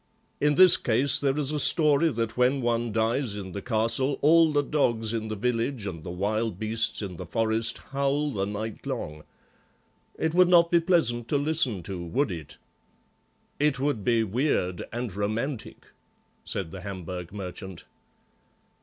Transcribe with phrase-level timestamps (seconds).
[0.39, 4.17] In this case there is a story that when any one dies in the castle
[4.21, 8.87] all the dogs in the village and the wild beasts in forest howl the night
[8.87, 9.23] long.
[10.17, 12.57] It would not be pleasant to listen to, would it?"
[13.59, 15.85] "It would be weird and romantic,"
[16.45, 17.85] said the Hamburg merchant.